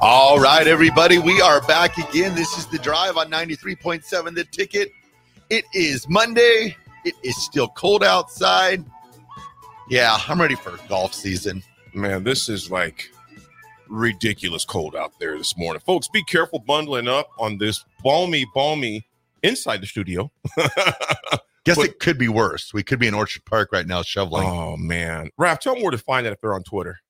All 0.00 0.38
right, 0.40 0.66
everybody, 0.66 1.18
we 1.18 1.40
are 1.42 1.60
back 1.62 1.98
again. 1.98 2.34
This 2.34 2.56
is 2.56 2.66
the 2.66 2.78
drive 2.78 3.16
on 3.18 3.30
93.7 3.30 4.34
The 4.34 4.44
Ticket. 4.44 4.92
It 5.50 5.64
is 5.74 6.08
Monday. 6.08 6.76
It 7.04 7.14
is 7.22 7.36
still 7.42 7.68
cold 7.68 8.02
outside. 8.02 8.84
Yeah, 9.90 10.16
I'm 10.28 10.40
ready 10.40 10.54
for 10.54 10.78
golf 10.88 11.12
season. 11.12 11.62
Man, 11.92 12.24
this 12.24 12.48
is 12.48 12.70
like 12.70 13.10
ridiculous 13.88 14.64
cold 14.64 14.96
out 14.96 15.12
there 15.20 15.36
this 15.36 15.56
morning. 15.58 15.80
Folks, 15.84 16.08
be 16.08 16.22
careful 16.22 16.60
bundling 16.60 17.08
up 17.08 17.28
on 17.38 17.58
this 17.58 17.84
balmy, 18.02 18.46
balmy 18.54 19.06
inside 19.42 19.82
the 19.82 19.86
studio. 19.86 20.30
Guess 21.64 21.76
But- 21.76 21.86
it 21.86 21.98
could 21.98 22.16
be 22.16 22.28
worse. 22.28 22.72
We 22.72 22.82
could 22.82 22.98
be 23.00 23.06
in 23.06 23.12
Orchard 23.14 23.44
Park 23.44 23.70
right 23.70 23.86
now 23.86 24.00
shoveling. 24.02 24.48
oh, 24.48 24.78
man. 24.78 25.30
Raph, 25.38 25.58
tell 25.60 25.74
them 25.74 25.82
where 25.82 25.90
to 25.90 25.98
find 25.98 26.24
that 26.24 26.32
if 26.32 26.40
they're 26.40 26.54
on 26.54 26.62
Twitter. 26.62 27.00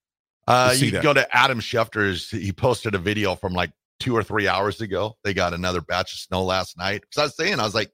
Uh, 0.51 0.73
you 0.73 0.91
that. 0.91 1.03
go 1.03 1.13
to 1.13 1.37
Adam 1.37 1.61
Schefter's. 1.61 2.31
He 2.31 2.53
posted 2.53 2.95
a 2.95 2.99
video 2.99 3.35
from 3.37 3.53
like 3.53 3.71
two 4.01 4.17
or 4.17 4.23
three 4.23 4.49
hours 4.49 4.81
ago. 4.81 5.17
They 5.23 5.35
got 5.35 5.55
another 5.55 5.81
batch 5.81 6.13
of 6.13 6.19
snow 6.19 6.43
last 6.43 6.77
night. 6.77 7.03
Because 7.03 7.19
I 7.19 7.25
was 7.25 7.37
saying, 7.37 7.61
I 7.61 7.65
was 7.65 7.75
like, 7.75 7.91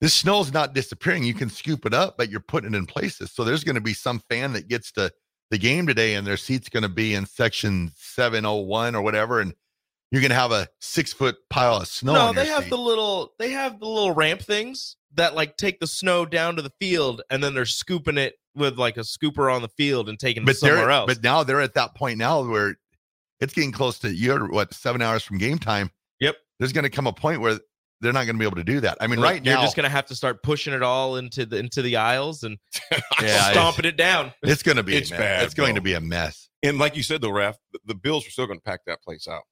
this 0.00 0.14
snow's 0.14 0.52
not 0.52 0.74
disappearing. 0.74 1.24
You 1.24 1.34
can 1.34 1.50
scoop 1.50 1.86
it 1.86 1.94
up, 1.94 2.16
but 2.18 2.30
you're 2.30 2.40
putting 2.40 2.74
it 2.74 2.76
in 2.76 2.86
places. 2.86 3.32
So 3.32 3.44
there's 3.44 3.64
going 3.64 3.74
to 3.74 3.80
be 3.80 3.94
some 3.94 4.20
fan 4.28 4.52
that 4.52 4.68
gets 4.68 4.92
to 4.92 5.10
the 5.50 5.58
game 5.58 5.86
today, 5.86 6.14
and 6.14 6.26
their 6.26 6.36
seat's 6.36 6.68
going 6.68 6.82
to 6.82 6.88
be 6.88 7.14
in 7.14 7.26
section 7.26 7.90
701 7.96 8.94
or 8.94 9.02
whatever, 9.02 9.40
and 9.40 9.54
you're 10.10 10.20
going 10.22 10.30
to 10.30 10.36
have 10.36 10.52
a 10.52 10.68
six 10.80 11.12
foot 11.12 11.36
pile 11.50 11.76
of 11.76 11.88
snow. 11.88 12.14
no, 12.14 12.20
on 12.28 12.34
your 12.34 12.44
they 12.44 12.50
have 12.50 12.64
seat. 12.64 12.70
the 12.70 12.78
little 12.78 13.34
they 13.38 13.50
have 13.50 13.78
the 13.80 13.86
little 13.86 14.12
ramp 14.12 14.40
things 14.40 14.96
that 15.14 15.34
like 15.34 15.56
take 15.56 15.80
the 15.80 15.86
snow 15.86 16.24
down 16.26 16.56
to 16.56 16.62
the 16.62 16.72
field 16.80 17.22
and 17.30 17.42
then 17.42 17.54
they're 17.54 17.64
scooping 17.66 18.18
it 18.18 18.34
with 18.54 18.78
like 18.78 18.96
a 18.96 19.00
scooper 19.00 19.52
on 19.54 19.62
the 19.62 19.68
field 19.68 20.08
and 20.08 20.18
taking 20.18 20.42
it 20.42 20.46
but 20.46 20.56
somewhere 20.56 20.90
else. 20.90 21.06
but 21.06 21.22
now 21.22 21.42
they're 21.42 21.60
at 21.60 21.74
that 21.74 21.94
point 21.94 22.18
now 22.18 22.42
where 22.48 22.76
it's 23.40 23.54
getting 23.54 23.72
close 23.72 23.98
to 24.00 24.12
you're 24.12 24.48
what 24.50 24.74
seven 24.74 25.00
hours 25.00 25.22
from 25.22 25.38
game 25.38 25.58
time. 25.58 25.90
Yep. 26.20 26.36
There's 26.58 26.72
going 26.72 26.82
to 26.84 26.90
come 26.90 27.06
a 27.06 27.12
point 27.12 27.40
where 27.40 27.58
they're 28.00 28.12
not 28.12 28.24
going 28.26 28.36
to 28.36 28.38
be 28.38 28.44
able 28.44 28.56
to 28.56 28.64
do 28.64 28.80
that. 28.80 28.96
I 29.00 29.06
mean, 29.06 29.20
Like, 29.20 29.30
right 29.34 29.44
you're 29.44 29.54
now 29.56 29.62
just 29.62 29.76
gonna 29.76 29.88
have 29.88 30.06
to 30.06 30.14
start 30.14 30.42
pushing 30.42 30.72
it 30.72 30.82
all 30.82 31.16
into 31.16 31.46
the 31.46 31.56
into 31.58 31.82
the 31.82 31.96
aisles 31.96 32.42
and 32.44 32.58
Yeah, 33.22 33.50
stomping 33.52 33.84
it 33.84 33.96
down. 33.96 34.32
it's 34.42 34.62
going 34.62 34.76
to 34.76 34.82
be 34.82 34.96
It's 34.96 35.10
bad, 35.10 35.44
It's 35.44 35.54
going 35.54 35.74
to 35.76 35.80
be 35.80 35.94
a 35.94 36.00
mess. 36.00 36.48
And 36.62 36.78
like 36.78 36.96
you 36.96 37.02
said, 37.04 37.20
though, 37.22 37.30
Raph, 37.30 37.54
the, 37.72 37.78
the 37.86 37.94
Bills 37.94 38.26
are 38.26 38.30
still 38.30 38.46
going 38.46 38.58
to 38.58 38.64
pack 38.64 38.80
that 38.86 39.02
place 39.02 39.28
out. 39.28 39.42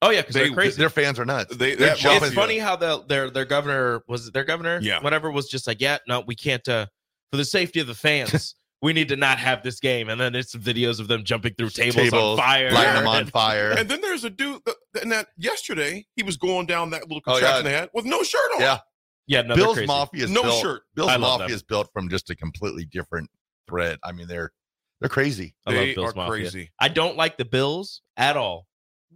Oh 0.00 0.10
yeah, 0.10 0.20
because 0.20 0.34
They- 0.34 0.44
they're 0.44 0.54
crazy. 0.54 0.76
Their 0.78 0.90
fans 0.90 1.18
are 1.18 1.24
nuts. 1.24 1.56
They- 1.56 1.74
They're 1.74 1.88
that 1.88 1.98
jumping. 1.98 2.26
it's 2.28 2.34
funny 2.34 2.58
how 2.58 2.76
the 2.76 3.02
their 3.08 3.30
their 3.30 3.44
governor 3.44 4.02
was 4.08 4.30
their 4.30 4.44
governor 4.44 4.78
Yeah. 4.80 5.00
whatever 5.00 5.30
was 5.30 5.48
just 5.48 5.66
like 5.66 5.80
yeah 5.80 5.98
no 6.06 6.20
we 6.20 6.34
can't 6.36 6.66
uh 6.68 6.86
for 7.30 7.36
the 7.36 7.44
safety 7.44 7.80
of 7.80 7.86
the 7.88 7.94
fans 7.96 8.54
we 8.80 8.92
need 8.92 9.08
to 9.08 9.16
not 9.16 9.38
have 9.38 9.64
this 9.64 9.80
game 9.80 10.08
and 10.08 10.20
then 10.20 10.36
it's 10.36 10.52
some 10.52 10.60
videos 10.60 11.00
of 11.00 11.08
them 11.08 11.24
jumping 11.24 11.52
through 11.54 11.70
tables, 11.70 12.12
on 12.12 12.36
fire 12.36 12.70
lighting 12.70 12.94
them 12.94 13.08
on 13.08 13.16
and- 13.22 13.30
fire. 13.32 13.72
And 13.72 13.88
then 13.88 14.00
there's 14.00 14.22
a 14.22 14.30
dude, 14.30 14.62
and 15.02 15.10
that 15.10 15.26
yesterday 15.36 16.06
he 16.14 16.22
was 16.22 16.36
going 16.36 16.66
down 16.66 16.90
that 16.90 17.02
little 17.08 17.20
Oh, 17.26 17.38
yeah. 17.38 17.60
they 17.60 17.72
had 17.72 17.90
with 17.92 18.04
no 18.04 18.22
shirt 18.22 18.40
on. 18.54 18.60
Yeah, 18.60 18.78
yeah 19.26 19.42
no, 19.42 19.56
Bill's 19.56 19.74
crazy. 19.78 19.86
Mafia 19.88 20.24
is 20.26 20.30
No 20.30 20.42
built, 20.42 20.62
shirt. 20.62 20.82
Bill's 20.94 21.18
Mafia 21.18 21.46
them. 21.48 21.54
is 21.56 21.64
built 21.64 21.88
from 21.92 22.08
just 22.08 22.30
a 22.30 22.36
completely 22.36 22.84
different 22.84 23.28
thread. 23.68 23.98
I 24.04 24.12
mean, 24.12 24.28
they're 24.28 24.52
they're 25.00 25.08
crazy. 25.10 25.56
I 25.66 25.72
They 25.72 25.86
love 25.88 25.94
Bill's 25.96 26.12
are 26.12 26.16
Mafia. 26.16 26.28
crazy. 26.30 26.70
I 26.78 26.86
don't 26.86 27.16
like 27.16 27.36
the 27.36 27.44
Bills 27.46 28.02
at 28.16 28.36
all, 28.36 28.67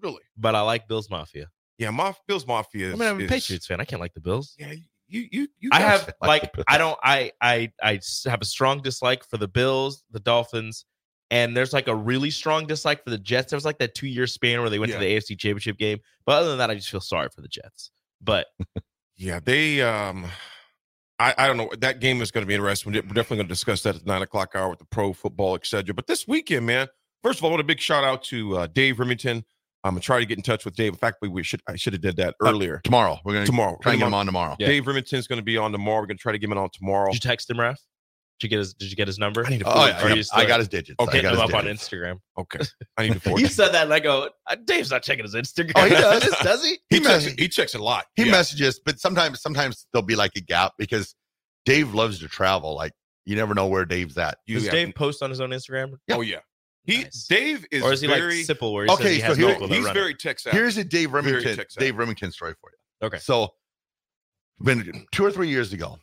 Really? 0.03 0.23
but 0.37 0.55
I 0.55 0.61
like 0.63 0.89
Bills 0.89 1.09
Mafia. 1.11 1.47
Yeah, 1.79 1.91
my 1.91 2.15
Bills 2.29 2.47
Mafia. 2.47 2.89
Is, 2.89 2.95
I 2.95 2.97
mean, 2.97 3.09
I'm 3.09 3.21
a 3.21 3.25
is- 3.25 3.31
Patriots 3.31 3.67
fan. 3.67 3.81
I 3.81 3.85
can't 3.85 4.01
like 4.01 4.15
the 4.15 4.21
Bills. 4.21 4.55
Yeah, 4.59 4.73
you 5.09 5.29
you 5.31 5.49
you. 5.59 5.71
I 5.73 5.81
have 5.81 6.13
like 6.21 6.43
like 6.55 6.65
I 6.69 6.79
don't 6.79 6.99
I 7.03 7.33
I 7.41 7.73
I 7.83 8.01
have 8.27 8.41
a 8.41 8.45
strong 8.45 8.81
dislike 8.83 9.25
for 9.29 9.37
the 9.39 9.49
Bills, 9.49 10.05
the 10.11 10.21
Dolphins, 10.21 10.85
and 11.31 11.57
there's 11.57 11.73
like 11.73 11.89
a 11.89 11.95
really 11.95 12.31
strong 12.31 12.67
dislike 12.67 13.03
for 13.05 13.11
the 13.11 13.19
Jets. 13.19 13.51
There 13.51 13.57
was 13.57 13.65
like 13.65 13.79
that 13.79 13.95
two 13.95 14.07
year 14.07 14.27
span 14.27 14.61
where 14.61 14.71
they 14.71 14.79
went 14.79 14.91
Yeah. 14.93 14.99
to 14.99 15.05
the 15.05 15.17
AFC 15.17 15.39
Championship 15.39 15.77
game, 15.79 15.99
but 16.27 16.33
other 16.37 16.51
than 16.51 16.59
that, 16.59 16.71
I 16.71 16.75
just 16.75 16.91
feel 16.91 17.01
sorry 17.01 17.29
for 17.35 17.41
the 17.43 17.49
Jets. 17.49 17.91
But 18.21 18.47
Yeah, 19.17 19.41
they. 19.43 19.83
um 19.83 20.27
I, 21.19 21.35
I 21.39 21.47
don't 21.47 21.57
know. 21.57 21.71
That 21.79 22.01
game 22.01 22.21
is 22.21 22.33
going 22.33 22.43
to 22.43 22.49
be 22.49 22.55
interesting. 22.55 22.93
We're 22.93 23.01
definitely 23.03 23.37
going 23.37 23.47
to 23.47 23.53
discuss 23.53 23.83
that 23.83 23.95
at 23.97 24.07
nine 24.07 24.23
o'clock 24.23 24.53
hour 24.57 24.71
with 24.71 24.81
the 24.81 24.87
pro 24.87 25.13
football, 25.13 25.55
etc. 25.55 25.95
But 25.95 26.07
this 26.09 26.27
weekend, 26.27 26.67
man. 26.67 26.89
First 27.23 27.39
of 27.39 27.45
all, 27.45 27.51
I 27.51 27.53
want 27.53 27.61
a 27.61 27.65
big 27.65 27.79
shout 27.79 28.03
out 28.03 28.25
to 28.25 28.57
uh, 28.57 28.67
Dave 28.67 28.97
Rimington. 28.97 29.45
I'm 29.85 29.93
gonna 29.93 30.01
try 30.01 30.21
to 30.21 30.27
get 30.27 30.39
in 30.39 30.43
touch 30.43 30.65
with 30.65 30.75
Dave. 30.77 30.93
In 30.93 30.99
fact, 30.99 31.19
we, 31.23 31.29
we 31.29 31.43
should 31.43 31.61
I 31.69 31.77
should 31.77 31.93
have 31.93 32.03
did 32.03 32.17
that 32.17 32.35
Uh, 32.43 32.49
earlier. 32.51 32.81
Tomorrow, 32.85 33.19
we're 33.25 33.33
going 33.33 33.45
to 33.45 33.51
tomorrow, 33.51 33.79
try 33.83 33.93
and 33.93 34.01
get 34.01 34.07
them 34.07 34.15
on 34.15 34.27
tomorrow. 34.27 34.57
Yeah. 34.59 34.69
Dave 34.69 34.87
Rimington's 34.87 35.27
going 35.27 35.39
to 35.39 35.45
be 35.45 35.57
on 35.59 35.73
tomorrow. 35.73 36.01
We're 36.01 36.07
going 36.07 36.19
to 36.19 36.23
try 36.23 36.33
to 36.33 36.39
get 36.39 36.51
him 36.51 36.57
on 36.59 36.71
tomorrow. 36.73 37.11
did 37.11 37.23
you 37.25 37.29
text 37.29 37.51
him, 37.51 37.59
Raf? 37.59 37.81
Did 38.41 38.47
you 38.47 38.51
get 38.51 38.59
his 38.59 38.75
Did 38.75 38.91
you 38.91 38.97
get 38.97 39.07
his 39.09 39.19
number? 39.19 39.45
I 39.47 39.51
need 39.51 39.59
to 39.61 39.65
Oh, 39.69 39.73
forward 39.73 39.89
yeah, 39.89 39.99
it 39.99 40.03
Or 40.05 40.09
yeah, 40.09 40.11
you 40.11 40.17
you. 40.19 40.23
still- 40.25 40.39
I 40.41 40.45
got 40.47 40.59
his 40.61 40.69
digits. 40.69 40.97
Okay, 41.01 41.11
I 41.11 41.15
Hit 41.15 41.23
got 41.23 41.35
him 41.35 41.41
his 41.41 41.51
up 41.51 41.57
on. 41.57 41.65
Instagram. 41.67 42.19
Okay, 42.39 42.59
I 42.97 43.03
need 43.05 43.13
to 43.15 43.21
forward. 43.21 43.41
You 43.41 43.47
said 43.49 43.69
that, 43.73 43.85
and 43.85 43.93
I 43.95 44.01
go, 44.01 44.31
"Uh, 44.49 44.57
Dave's 44.65 44.91
not 44.91 45.03
checking 45.03 45.25
his 45.25 45.35
Instagram. 45.35 45.73
Oh, 45.77 45.85
he 45.85 45.91
does. 45.91 46.23
does 46.43 46.65
he? 46.65 46.79
He 46.91 46.97
He, 46.97 46.97
checks, 46.99 47.09
messages, 47.09 47.33
it- 47.35 47.41
he 47.41 47.49
checks 47.49 47.75
a 47.75 47.79
lot. 47.83 48.05
he 48.17 48.25
Yeah. 48.25 48.33
messages, 48.33 48.81
but 48.85 48.99
sometimes 49.01 49.41
sometimes 49.43 49.87
there'll 49.93 50.07
be 50.07 50.17
like 50.17 50.33
a 50.37 50.41
gap 50.41 50.73
because 50.79 51.15
Dave 51.67 51.93
loves 51.95 52.19
to 52.21 52.29
travel. 52.29 52.75
Like 52.75 52.93
you 53.27 53.37
never 53.37 53.55
know 53.55 53.67
where 53.69 53.85
Dave's 53.85 54.17
at. 54.19 54.39
You 54.47 54.57
Does 54.57 54.65
have- 54.65 54.73
Dave 54.73 54.95
post 54.95 55.23
on 55.23 55.31
his 55.31 55.41
own 55.41 55.51
Instagram, 55.51 55.93
Oh 56.11 56.21
yeah, 56.23 56.39
he 56.85 57.03
Nice. 57.05 57.27
Dave 57.29 57.65
is, 57.71 57.83
or 57.83 57.93
is 57.93 58.01
he 58.01 58.07
very. 58.09 58.39
like 58.39 58.47
Sipple, 58.47 58.73
where 58.73 58.85
he 58.87 58.91
Okay, 58.93 59.19
says 59.21 59.37
he 59.37 59.43
so 59.43 59.49
here- 59.49 59.59
no 59.61 59.67
he's 59.67 59.79
running? 59.85 59.95
very 59.95 60.15
tech 60.15 60.39
savvy. 60.39 60.57
Here's 60.57 60.77
a 60.77 60.85
Dave 60.85 61.11
Rimington. 61.11 61.77
Dave 61.79 61.95
Rimington 61.95 62.33
story 62.33 62.55
for 62.61 62.71
you. 62.71 63.07
Okay. 63.07 63.19
So, 63.19 63.55
been 64.63 65.07
two 65.13 65.25
or 65.25 65.31
three 65.31 65.49
years 65.49 65.73
ago, 65.73 65.99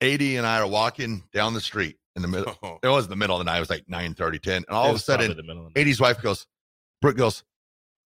AD 0.00 0.20
and 0.36 0.46
I 0.46 0.60
are 0.60 0.66
walking 0.68 1.24
down 1.32 1.54
the 1.54 1.60
street 1.60 1.96
in 2.16 2.22
the 2.22 2.28
middle. 2.28 2.56
Oh, 2.62 2.78
It 2.82 2.88
was 2.88 3.08
the 3.08 3.16
middle 3.16 3.36
of 3.36 3.40
the 3.40 3.44
night. 3.44 3.56
It 3.58 3.60
was 3.60 3.70
like 3.70 3.84
9 3.88 4.14
30, 4.14 4.38
10. 4.38 4.54
And 4.56 4.66
all 4.70 4.90
of 4.90 4.96
a 4.96 4.98
sudden, 4.98 5.36
the 5.36 5.42
middle 5.42 5.66
of 5.66 5.74
the- 5.74 5.80
AD's 5.80 6.00
wife 6.00 6.20
goes, 6.22 6.46
Brooke 7.00 7.16
goes, 7.16 7.42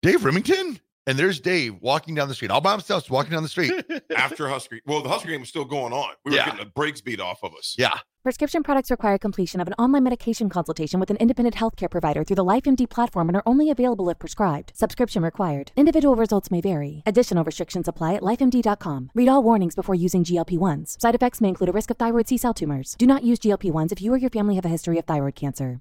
Dave 0.02 0.20
Rimington? 0.20 0.80
And 1.08 1.18
there's 1.18 1.40
Dave 1.40 1.74
walking 1.80 2.14
down 2.14 2.28
the 2.28 2.34
street, 2.34 2.50
all 2.50 2.60
by 2.60 2.72
himself, 2.72 3.10
walking 3.10 3.32
down 3.32 3.42
the 3.42 3.48
street. 3.48 3.72
After 4.16 4.46
Husker, 4.48 4.78
well, 4.86 5.02
the 5.02 5.08
Husker 5.08 5.30
game 5.30 5.40
was 5.40 5.48
still 5.48 5.64
going 5.64 5.92
on. 5.92 6.10
We 6.24 6.30
were 6.32 6.36
Yeah. 6.36 6.44
getting 6.44 6.60
the 6.60 6.70
brakes 6.70 7.00
beat 7.00 7.18
off 7.18 7.38
of 7.42 7.54
us. 7.54 7.74
Yeah. 7.78 7.98
Prescription 8.22 8.62
products 8.62 8.90
require 8.90 9.16
completion 9.16 9.58
of 9.60 9.68
an 9.68 9.72
online 9.78 10.02
medication 10.04 10.50
consultation 10.50 11.00
with 11.00 11.08
an 11.10 11.16
independent 11.16 11.56
healthcare 11.56 11.90
provider 11.90 12.24
through 12.24 12.36
the 12.36 12.44
LifeMD 12.44 12.88
platform 12.90 13.28
and 13.30 13.36
are 13.36 13.42
only 13.46 13.70
available 13.70 14.10
if 14.10 14.18
prescribed. 14.18 14.72
Subscription 14.74 15.22
required. 15.22 15.72
Individual 15.76 16.14
results 16.14 16.50
may 16.50 16.60
vary. 16.60 17.02
Additional 17.06 17.42
restrictions 17.44 17.88
apply 17.88 18.14
at 18.14 18.22
lifemd.com. 18.22 19.10
Read 19.14 19.28
all 19.28 19.42
warnings 19.42 19.74
before 19.74 19.94
using 19.94 20.24
GLP-1s. 20.24 21.00
Side 21.00 21.14
effects 21.14 21.40
may 21.40 21.48
include 21.48 21.70
a 21.70 21.72
risk 21.72 21.90
of 21.90 21.96
thyroid 21.96 22.28
C-cell 22.28 22.52
tumors. 22.52 22.96
Do 22.98 23.06
not 23.06 23.24
use 23.24 23.38
GLP-1s 23.38 23.92
if 23.92 24.02
you 24.02 24.12
or 24.12 24.18
your 24.18 24.30
family 24.30 24.56
have 24.56 24.64
a 24.66 24.68
history 24.68 24.98
of 24.98 25.06
thyroid 25.06 25.34
cancer. 25.36 25.80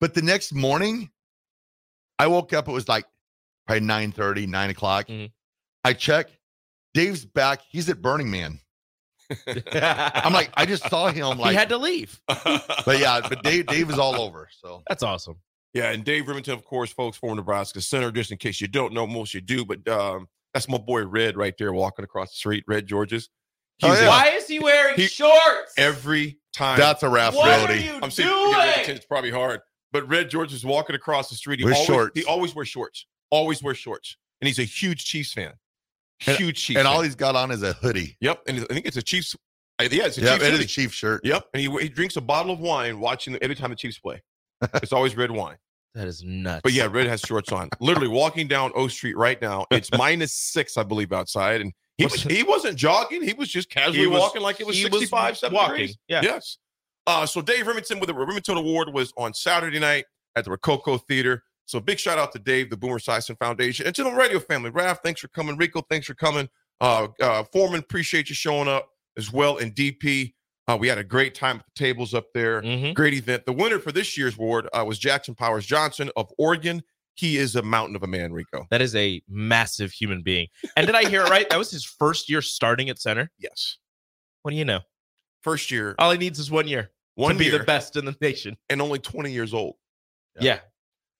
But 0.00 0.14
the 0.14 0.22
next 0.22 0.54
morning, 0.54 1.10
I 2.18 2.26
woke 2.26 2.52
up, 2.52 2.68
it 2.68 2.72
was 2.72 2.88
like 2.88 3.04
probably 3.66 3.86
9 3.86 4.12
30, 4.12 4.46
9 4.46 4.70
o'clock. 4.70 5.08
I 5.84 5.92
check, 5.92 6.28
Dave's 6.94 7.24
back. 7.24 7.60
He's 7.68 7.88
at 7.88 8.00
Burning 8.02 8.30
Man. 8.30 8.60
I'm 9.72 10.32
like, 10.32 10.50
I 10.54 10.66
just 10.66 10.88
saw 10.90 11.08
him 11.08 11.38
like 11.38 11.50
he 11.50 11.56
had 11.56 11.68
to 11.68 11.78
leave. 11.78 12.20
but 12.26 12.98
yeah, 12.98 13.20
but 13.20 13.42
Dave 13.44 13.66
Dave 13.66 13.88
is 13.90 13.98
all 13.98 14.20
over. 14.20 14.48
So 14.60 14.82
That's 14.88 15.02
awesome. 15.02 15.36
Yeah, 15.72 15.90
and 15.92 16.04
Dave 16.04 16.24
Rimington, 16.24 16.52
of 16.52 16.64
course, 16.64 16.90
folks, 16.90 17.16
former 17.16 17.36
Nebraska 17.36 17.80
center. 17.80 18.10
Just 18.10 18.32
in 18.32 18.38
case 18.38 18.60
you 18.60 18.66
don't 18.66 18.92
know, 18.92 19.06
most 19.06 19.32
you 19.34 19.40
do, 19.40 19.64
but 19.64 19.86
um, 19.86 20.26
that's 20.52 20.68
my 20.68 20.78
boy 20.78 21.06
Red 21.06 21.36
right 21.36 21.54
there 21.58 21.72
walking 21.72 22.04
across 22.04 22.30
the 22.30 22.36
street. 22.36 22.64
Red 22.66 22.86
Georges. 22.88 23.28
Oh, 23.82 23.92
yeah. 23.92 24.08
Why 24.08 24.30
is 24.30 24.48
he 24.48 24.58
wearing 24.58 24.96
He- 24.96 25.06
shorts? 25.06 25.74
every 25.78 26.38
time. 26.52 26.76
that's 26.78 27.02
a 27.04 27.06
Raph 27.06 27.34
what 27.34 27.70
are 27.70 27.76
you 27.76 27.98
I'm 28.02 28.10
seeing 28.10 28.28
to 28.28 28.34
get 28.34 28.42
Red 28.44 28.52
doing? 28.52 28.68
attention, 28.72 28.96
It's 28.96 29.06
probably 29.06 29.30
hard, 29.30 29.60
but 29.92 30.08
Red 30.08 30.30
George 30.30 30.52
is 30.52 30.64
walking 30.64 30.94
across 30.96 31.28
the 31.30 31.34
street. 31.36 31.58
He 31.60 31.64
With 31.64 31.74
always, 31.74 31.86
shorts. 31.86 32.12
He 32.14 32.24
always 32.24 32.54
wears 32.54 32.68
shorts. 32.68 33.06
Always 33.30 33.62
wears 33.62 33.78
shorts, 33.78 34.16
and 34.40 34.46
he's 34.46 34.58
a 34.58 34.64
huge 34.64 35.04
Chiefs 35.04 35.32
fan. 35.32 35.52
And- 36.26 36.36
Huge 36.36 36.62
Chiefs. 36.62 36.78
And 36.78 36.86
all 36.86 37.00
he's 37.00 37.14
got 37.14 37.34
on 37.36 37.50
is 37.50 37.62
a 37.62 37.72
hoodie. 37.74 38.16
Yep, 38.20 38.42
and 38.46 38.60
I 38.70 38.74
think 38.74 38.84
it's 38.86 38.96
a 38.98 39.02
Chiefs. 39.02 39.34
uh, 39.78 39.88
Yeah, 39.90 40.06
it's 40.06 40.18
a 40.18 40.20
Yeah, 40.20 40.32
Chiefs. 40.34 40.44
it 40.48 40.54
is 40.54 40.60
a 40.60 40.66
Chief 40.66 40.92
shirt. 40.92 41.24
Yep, 41.24 41.46
and 41.54 41.62
he, 41.62 41.70
he 41.80 41.88
drinks 41.88 42.16
a 42.16 42.20
bottle 42.20 42.52
of 42.52 42.60
wine 42.60 43.00
watching 43.00 43.32
the, 43.32 43.42
every 43.42 43.56
time 43.56 43.70
the 43.70 43.76
Chiefs 43.76 43.98
play. 43.98 44.22
It's 44.74 44.92
always 44.92 45.16
red 45.16 45.30
wine. 45.30 45.56
That 45.94 46.06
is 46.06 46.22
nuts. 46.22 46.60
But 46.62 46.72
yeah, 46.72 46.86
Red 46.90 47.06
has 47.06 47.20
shorts 47.20 47.50
on. 47.50 47.68
Literally 47.80 48.06
walking 48.08 48.46
down 48.46 48.70
O 48.74 48.86
Street 48.88 49.16
right 49.16 49.40
now. 49.40 49.66
It's 49.70 49.90
minus 49.98 50.32
six, 50.32 50.76
I 50.76 50.82
believe, 50.82 51.12
outside, 51.12 51.62
and 51.62 51.72
he 51.98 52.04
was, 52.04 52.22
he 52.22 52.42
wasn't 52.42 52.76
jogging. 52.76 53.22
He 53.22 53.32
was 53.32 53.48
just 53.48 53.70
casually 53.70 53.98
He 54.00 54.06
was- 54.06 54.20
walking 54.20 54.42
like 54.42 54.60
it 54.60 54.66
was 54.66 54.76
he 54.76 54.84
was 54.84 54.92
65, 54.92 55.38
70 55.38 55.56
walking, 55.56 55.72
degrees. 55.76 55.98
yeah. 56.08 56.20
Yes. 56.22 56.58
Uh, 57.06 57.26
so 57.26 57.40
Dave 57.40 57.66
Rimington 57.66 58.00
with 58.00 58.08
the 58.08 58.14
Rimington 58.14 58.56
Award 58.56 58.92
was 58.92 59.12
on 59.16 59.34
Saturday 59.34 59.78
night 59.78 60.04
at 60.36 60.44
the 60.44 60.50
Rococo 60.50 60.98
Theater. 60.98 61.42
So 61.66 61.80
big 61.80 61.98
shout 61.98 62.18
out 62.18 62.32
to 62.32 62.38
Dave, 62.38 62.68
the 62.70 62.76
Boomer 62.76 62.98
Esiason 62.98 63.38
Foundation, 63.38 63.86
and 63.86 63.94
to 63.94 64.02
the 64.04 64.10
radio 64.10 64.38
family. 64.40 64.70
Raph, 64.70 64.98
thanks 65.04 65.20
for 65.20 65.28
coming. 65.28 65.56
Rico, 65.56 65.82
thanks 65.88 66.06
for 66.06 66.14
coming. 66.14 66.48
Uh, 66.80 67.08
uh, 67.20 67.44
Foreman, 67.52 67.80
appreciate 67.80 68.28
you 68.28 68.34
showing 68.34 68.68
up 68.68 68.88
as 69.16 69.32
well. 69.32 69.58
And 69.58 69.74
DP, 69.74 70.34
uh, 70.68 70.76
we 70.78 70.88
had 70.88 70.98
a 70.98 71.04
great 71.04 71.34
time 71.34 71.56
at 71.56 71.64
the 71.66 71.72
tables 71.84 72.12
up 72.14 72.26
there. 72.34 72.62
Mhm. 72.62 72.94
Great 72.94 73.14
event. 73.14 73.44
The 73.46 73.52
winner 73.52 73.78
for 73.78 73.92
this 73.92 74.16
year's 74.18 74.34
award 74.36 74.68
uh, 74.72 74.84
was 74.86 74.98
Jackson 74.98 75.34
Powers 75.34 75.66
Johnson 75.66 76.10
of 76.16 76.32
Oregon. 76.38 76.82
He 77.14 77.36
is 77.36 77.54
a 77.54 77.62
mountain 77.62 77.96
of 77.96 78.02
a 78.02 78.06
man, 78.06 78.32
Rico. 78.32 78.66
That 78.70 78.80
is 78.80 78.94
a 78.96 79.22
massive 79.28 79.92
human 79.92 80.22
being. 80.22 80.48
And 80.76 80.86
did 80.86 80.96
I 80.96 81.08
hear 81.08 81.22
it 81.22 81.28
right? 81.28 81.48
That 81.50 81.58
was 81.58 81.70
his 81.70 81.84
first 81.84 82.28
year 82.30 82.40
starting 82.40 82.88
at 82.88 82.98
center. 82.98 83.30
Yes. 83.38 83.76
What 84.42 84.52
do 84.52 84.56
you 84.56 84.64
know? 84.64 84.80
First 85.42 85.70
year, 85.70 85.94
All 85.98 86.10
he 86.10 86.18
needs 86.18 86.38
is 86.38 86.50
one 86.50 86.68
year 86.68 86.90
one 87.14 87.34
to 87.34 87.38
be 87.38 87.46
year, 87.46 87.58
the 87.58 87.64
best 87.64 87.96
in 87.96 88.04
the 88.04 88.16
nation. 88.20 88.56
and 88.68 88.80
only 88.80 88.98
20 88.98 89.32
years 89.32 89.52
old. 89.54 89.76
Yeah. 90.40 90.60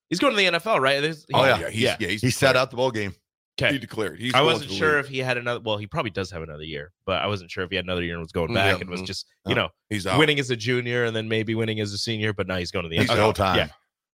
He's 0.09 0.19
going 0.19 0.33
to 0.33 0.37
the 0.37 0.59
NFL, 0.59 0.79
right? 0.81 0.99
There's- 0.99 1.25
Oh, 1.33 1.45
yeah. 1.45 1.69
he's, 1.69 1.81
yeah. 1.81 1.97
yeah, 1.99 2.07
he's 2.09 2.21
He 2.21 2.31
sat 2.31 2.55
out 2.55 2.69
the 2.71 2.77
bowl 2.77 2.91
game. 2.91 3.13
Okay. 3.61 3.73
He 3.73 3.79
declared. 3.79 4.19
He's 4.19 4.33
I 4.33 4.41
wasn't 4.41 4.71
sure 4.71 4.95
league. 4.95 5.05
if 5.05 5.11
he 5.11 5.19
had 5.19 5.37
another. 5.37 5.59
Well, 5.59 5.77
he 5.77 5.85
probably 5.85 6.09
does 6.09 6.31
have 6.31 6.41
another 6.41 6.63
year, 6.63 6.91
but 7.05 7.21
I 7.21 7.27
wasn't 7.27 7.51
sure 7.51 7.63
if 7.63 7.69
he 7.69 7.75
had 7.75 7.85
another 7.85 8.01
year 8.01 8.13
and 8.13 8.21
was 8.21 8.31
going 8.31 8.53
back 8.53 8.75
yeah, 8.77 8.81
and 8.81 8.89
was 8.89 9.01
mm. 9.01 9.05
just, 9.05 9.27
Oh. 9.45 9.49
you 9.49 9.55
know, 9.55 9.69
he's 9.89 10.07
out. 10.07 10.17
winning 10.17 10.39
as 10.39 10.49
a 10.49 10.55
junior 10.55 11.03
and 11.03 11.15
then 11.15 11.27
maybe 11.27 11.53
winning 11.53 11.79
as 11.79 11.93
a 11.93 11.97
senior. 11.97 12.33
But 12.33 12.47
now 12.47 12.57
he's 12.57 12.71
going 12.71 12.83
to 12.83 12.89
the 12.89 12.97
He's 12.97 13.09
NFL. 13.09 13.15
the 13.15 13.21
whole 13.21 13.33
time. 13.33 13.57
Yeah. 13.57 13.67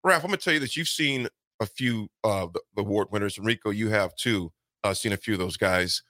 Raph, 0.04 0.16
I'm 0.16 0.22
going 0.22 0.32
to 0.32 0.36
tell 0.38 0.52
you 0.54 0.60
that 0.60 0.76
you've 0.76 0.88
seen 0.88 1.28
a 1.60 1.66
few 1.66 2.08
of 2.24 2.52
the, 2.52 2.60
the 2.76 2.82
award 2.82 3.08
winners, 3.10 3.38
and 3.38 3.46
Rico, 3.46 3.70
you 3.70 3.88
have 3.88 4.14
too. 4.16 4.52
Uh, 4.84 4.92
seen 4.94 5.12
a 5.12 5.16
few 5.16 5.34
of 5.34 5.40
those 5.40 5.56
guys. 5.56 6.02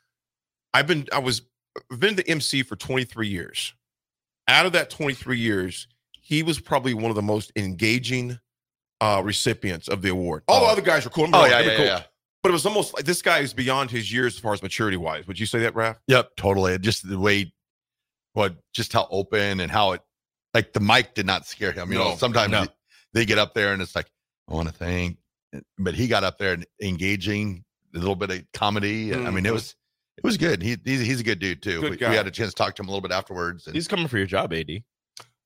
I've 0.75 0.87
been, 0.87 1.07
I 1.13 1.19
was, 1.21 1.43
I've 1.91 2.01
been 2.01 2.17
the 2.17 2.29
MC 2.29 2.63
for 2.63 2.77
23 2.77 3.29
years. 3.29 3.73
Out 4.49 4.67
of 4.67 4.73
that 4.73 4.91
23 4.91 5.39
years, 5.39 5.87
he 6.21 6.43
was 6.43 6.59
probably 6.59 6.95
one 6.95 7.11
of 7.11 7.15
the 7.17 7.23
most 7.23 7.53
engaging 7.57 8.39
uh, 9.01 9.23
recipients 9.25 9.87
of 9.89 10.03
the 10.03 10.09
award. 10.09 10.43
All 10.49 10.61
the 10.61 10.67
Oh. 10.67 10.71
other 10.71 10.83
guys 10.83 11.05
were 11.05 11.11
cool. 11.11 11.27
I'm 11.27 11.35
Oh, 11.35 11.43
wrong, 11.43 11.51
yeah, 11.51 11.61
yeah, 11.61 11.77
cool. 11.77 11.85
yeah. 11.87 12.03
But 12.43 12.49
it 12.51 12.53
was 12.53 12.67
almost 12.67 12.95
like 12.95 13.05
this 13.05 13.23
guy 13.23 13.39
is 13.41 13.53
beyond 13.55 13.91
his 13.91 14.13
years 14.13 14.35
as 14.35 14.41
far 14.41 14.53
as 14.55 14.63
maturity 14.63 14.97
wise. 14.97 15.27
Would 15.29 15.39
you 15.39 15.47
say 15.47 15.61
that, 15.61 15.75
Raph? 15.75 15.97
Yep, 16.09 16.31
totally. 16.37 16.79
Just 16.79 17.09
the 17.09 17.19
way, 17.19 17.53
what, 18.33 18.57
just 18.73 18.93
how 18.93 19.07
open 19.11 19.61
and 19.61 19.71
how 19.71 19.93
it, 19.93 20.01
like 20.55 20.73
the 20.73 20.81
mic 20.81 21.15
did 21.15 21.27
not 21.27 21.47
scare 21.47 21.73
him. 21.73 21.93
You 21.93 21.99
know, 21.99 22.17
sometimes 22.17 22.51
no. 22.51 22.67
they 23.13 23.25
get 23.25 23.39
up 23.39 23.55
there 23.55 23.73
and 23.73 23.83
it's 23.83 23.95
like, 23.95 24.11
I 24.49 24.55
want 24.55 24.69
to 24.69 24.75
thank, 24.75 25.19
but 25.79 25.95
he 25.95 26.09
got 26.09 26.25
up 26.25 26.39
there 26.39 26.55
and 26.55 26.67
engaging 26.83 27.65
a 27.95 27.99
little 27.99 28.17
bit 28.17 28.31
of 28.31 28.43
comedy. 28.53 29.13
and 29.13 29.29
I 29.29 29.31
mean, 29.31 29.45
it 29.47 29.51
Mhm. 29.51 29.53
was, 29.55 29.75
it 30.19 30.25
was 30.25 30.37
good. 30.37 30.63
He, 30.63 30.77
he's, 30.85 31.01
he's 31.01 31.21
a 31.21 31.25
good 31.25 31.39
dude 31.39 31.63
too. 31.63 31.81
Good 31.81 32.01
we, 32.01 32.07
we 32.09 32.15
had 32.17 32.27
a 32.27 32.31
chance 32.31 32.51
to 32.51 32.57
talk 32.57 32.75
to 32.77 32.83
him 32.83 32.89
a 32.89 32.91
little 32.93 33.01
bit 33.07 33.13
afterwards. 33.13 33.67
And, 33.67 33.75
He's 33.75 33.89
coming 33.89 34.09
for 34.09 34.19
your 34.19 34.27
job, 34.27 34.53
AD. 34.53 34.69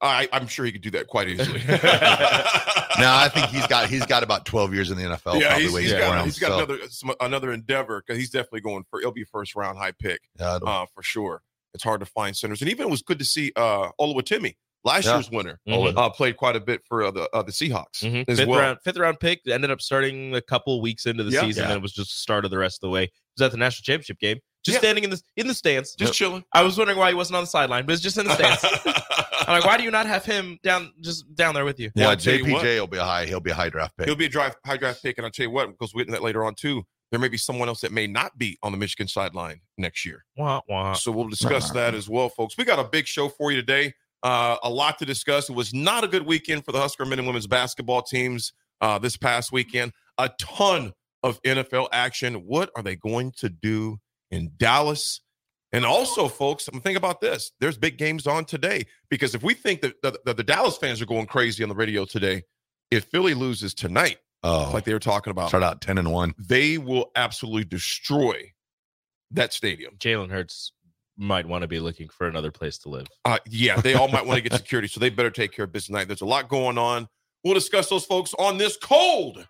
I, 0.01 0.27
I'm 0.33 0.47
sure 0.47 0.65
he 0.65 0.71
could 0.73 0.81
do 0.81 0.91
that 0.91 1.07
quite 1.07 1.29
easily. 1.29 1.61
now 2.99 3.17
I 3.17 3.29
think 3.33 3.47
he's 3.47 3.65
got, 3.67 3.89
he's 3.89 4.05
got 4.05 4.21
about 4.23 4.45
12 4.45 4.73
years 4.73 4.91
in 4.91 4.97
the 4.97 5.03
NFL. 5.03 5.39
yeah, 5.39 5.49
probably 5.49 5.83
he's, 5.83 5.91
he's 5.91 5.93
got, 5.93 6.17
him. 6.19 6.25
he's 6.25 6.39
got 6.39 6.47
So, 6.49 6.55
another 6.57 6.77
some, 6.89 7.13
another 7.21 7.51
endeavor 7.53 8.03
because 8.05 8.19
he's 8.19 8.29
definitely 8.29 8.61
going 8.61 8.83
for. 8.89 8.99
It'll 8.99 9.11
be 9.13 9.23
first 9.23 9.55
round 9.55 9.77
high 9.77 9.91
pick 9.93 10.21
yeah, 10.39 10.59
uh, 10.61 10.85
for 10.93 11.03
sure. 11.03 11.41
It's 11.73 11.83
hard 11.83 12.01
to 12.01 12.05
find 12.05 12.35
centers, 12.35 12.61
and 12.61 12.69
even 12.69 12.87
it 12.87 12.89
was 12.91 13.01
good 13.01 13.17
to 13.19 13.25
see 13.25 13.51
uh, 13.55 13.89
Timmy, 14.25 14.57
last 14.83 15.05
Yeah. 15.05 15.13
year's 15.15 15.31
winner, 15.31 15.59
Mhm. 15.67 15.97
uh, 15.97 16.09
played 16.09 16.37
quite 16.37 16.55
a 16.55 16.59
bit 16.59 16.81
for 16.87 17.03
uh, 17.03 17.11
the 17.11 17.27
uh, 17.33 17.41
the 17.41 17.51
Seahawks 17.51 18.01
Mhm. 18.03 18.25
as 18.27 18.37
Fifth 18.39 18.47
well. 18.47 18.59
round, 18.59 18.77
fifth 18.83 18.97
round 18.97 19.19
pick 19.19 19.39
ended 19.47 19.71
up 19.71 19.81
starting 19.81 20.35
a 20.35 20.41
couple 20.41 20.79
weeks 20.81 21.05
into 21.07 21.23
the 21.23 21.31
Yeah. 21.31 21.41
season. 21.41 21.63
Yeah. 21.63 21.69
And 21.69 21.77
it 21.79 21.81
was 21.81 21.93
just 21.93 22.11
the 22.11 22.17
start 22.19 22.45
of 22.45 22.51
the 22.51 22.57
rest 22.59 22.77
of 22.83 22.87
the 22.87 22.91
way. 22.91 23.05
He 23.05 23.11
was 23.37 23.45
at 23.45 23.51
the 23.51 23.57
national 23.57 23.83
championship 23.85 24.19
game. 24.19 24.37
Just 24.63 24.75
Yeah. 24.75 24.79
standing 24.79 25.03
in 25.03 25.09
the 25.09 25.21
in 25.37 25.47
the 25.47 25.53
stands. 25.53 25.95
Just 25.95 26.13
chilling. 26.13 26.43
I 26.53 26.63
was 26.63 26.77
wondering 26.77 26.97
why 26.97 27.09
he 27.09 27.15
wasn't 27.15 27.35
on 27.37 27.43
the 27.43 27.47
sideline, 27.47 27.85
but 27.85 27.93
it's 27.93 28.01
just 28.01 28.17
in 28.17 28.25
the 28.27 28.33
stands. 28.35 28.63
I'm 29.47 29.55
like, 29.59 29.65
why 29.65 29.77
do 29.77 29.83
you 29.83 29.91
not 29.91 30.05
have 30.05 30.23
him 30.25 30.57
down 30.63 30.93
just 31.01 31.33
down 31.35 31.53
there 31.53 31.65
with 31.65 31.79
you? 31.79 31.91
Yeah, 31.95 32.09
I'll 32.09 32.17
tell 32.17 32.33
you 32.35 32.53
what. 32.53 32.63
JPJ 32.63 32.79
will 32.79 32.87
be 32.87 32.97
a 32.97 33.03
high. 33.03 33.25
He'll 33.25 33.39
be 33.41 33.51
a 33.51 33.55
high 33.55 33.69
draft 33.69 33.97
pick. 33.97 34.07
He'll 34.07 34.15
be 34.15 34.25
a 34.25 34.29
drive, 34.29 34.55
high 34.65 34.77
draft 34.77 35.03
pick, 35.03 35.17
and 35.17 35.25
I'll 35.25 35.31
tell 35.31 35.45
you 35.45 35.51
what, 35.51 35.67
because 35.69 35.93
we're 35.93 36.01
getting 36.01 36.13
that 36.13 36.23
later 36.23 36.45
on 36.45 36.55
too. 36.55 36.83
There 37.11 37.19
may 37.19 37.27
be 37.27 37.37
someone 37.37 37.67
else 37.67 37.81
that 37.81 37.91
may 37.91 38.07
not 38.07 38.37
be 38.39 38.57
on 38.63 38.71
the 38.71 38.77
Michigan 38.77 39.07
sideline 39.07 39.59
next 39.77 40.03
year. 40.05 40.25
Wah, 40.35 40.61
wah. 40.67 40.93
So 40.93 41.11
we'll 41.11 41.27
discuss 41.27 41.69
that 41.71 41.93
as 41.93 42.09
well, 42.09 42.29
folks. 42.29 42.57
We 42.57 42.63
got 42.65 42.79
a 42.79 42.85
big 42.85 43.05
show 43.05 43.29
for 43.29 43.51
you 43.51 43.57
today. 43.57 43.93
Uh, 44.23 44.55
a 44.63 44.69
lot 44.69 44.97
to 44.99 45.05
discuss. 45.05 45.49
It 45.49 45.55
was 45.55 45.73
not 45.73 46.03
a 46.03 46.07
good 46.07 46.25
weekend 46.25 46.65
for 46.65 46.71
the 46.71 46.79
Husker 46.79 47.05
men 47.05 47.19
and 47.19 47.27
women's 47.27 47.45
basketball 47.45 48.01
teams 48.01 48.53
uh, 48.81 48.97
this 48.97 49.15
past 49.17 49.51
weekend. 49.51 49.91
A 50.17 50.29
ton 50.39 50.93
of 51.21 51.39
NFL 51.43 51.89
action. 51.91 52.35
What 52.45 52.71
are 52.75 52.81
they 52.81 52.95
going 52.95 53.31
to 53.37 53.49
do 53.49 53.99
in 54.33 54.51
Dallas? 54.57 55.21
And 55.71 55.85
also, 55.85 56.27
folks, 56.27 56.67
I'm 56.67 56.81
thinking 56.81 56.97
about 56.97 57.19
this. 57.19 57.51
There's 57.59 57.77
big 57.77 57.97
games 57.97 58.27
on 58.27 58.45
today 58.45 58.85
because 59.09 59.33
if 59.33 59.41
we 59.41 59.53
think 59.53 59.81
that 59.81 60.01
the, 60.03 60.19
the, 60.25 60.33
the 60.35 60.43
Dallas 60.43 60.77
fans 60.77 61.01
are 61.01 61.05
going 61.05 61.25
crazy 61.25 61.63
on 61.63 61.69
the 61.69 61.75
radio 61.75 62.05
today, 62.05 62.43
if 62.91 63.05
Philly 63.05 63.33
loses 63.33 63.73
tonight, 63.73 64.17
oh, 64.43 64.69
like 64.71 64.83
they 64.83 64.93
were 64.93 64.99
talking 64.99 65.31
about, 65.31 65.49
start 65.49 65.63
out 65.63 65.81
ten 65.81 65.97
and 65.97 66.11
one. 66.11 66.35
they 66.37 66.77
will 66.77 67.11
absolutely 67.15 67.63
destroy 67.63 68.51
that 69.31 69.51
stadium. 69.51 69.95
Jalen 69.97 70.29
Hurts 70.29 70.73
might 71.17 71.47
want 71.47 71.63
to 71.63 71.67
be 71.67 71.79
looking 71.79 72.07
for 72.09 72.27
another 72.27 72.51
place 72.51 72.77
to 72.79 72.89
live. 72.89 73.07
Uh, 73.25 73.39
yeah, 73.47 73.79
they 73.79 73.95
all 73.95 74.07
might 74.07 74.25
want 74.25 74.37
to 74.37 74.47
get 74.47 74.53
security, 74.57 74.87
so 74.87 74.99
they 74.99 75.09
better 75.09 75.31
take 75.31 75.51
care 75.51 75.65
of 75.65 75.71
business 75.71 75.87
tonight. 75.87 76.07
There's 76.07 76.21
a 76.21 76.25
lot 76.25 76.49
going 76.49 76.77
on. 76.77 77.07
We'll 77.43 77.55
discuss 77.55 77.89
those 77.89 78.05
folks 78.05 78.33
on 78.37 78.57
this 78.57 78.77
cold, 78.77 79.47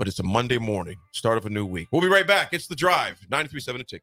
but 0.00 0.08
it's 0.08 0.18
a 0.18 0.22
Monday 0.22 0.56
morning, 0.56 0.96
start 1.12 1.36
of 1.36 1.44
a 1.44 1.50
new 1.50 1.66
week. 1.66 1.86
We'll 1.92 2.00
be 2.00 2.08
right 2.08 2.26
back. 2.26 2.54
It's 2.54 2.66
the 2.66 2.74
drive, 2.74 3.20
93.7 3.30 3.80
a 3.80 3.84
ticket. 3.84 4.02